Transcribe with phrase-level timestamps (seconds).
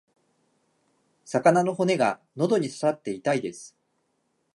[1.25, 3.77] 魚の骨が喉に刺さって痛いです。